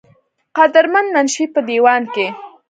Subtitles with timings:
[0.57, 2.27] قدر مند منشي پۀ دېوان کښې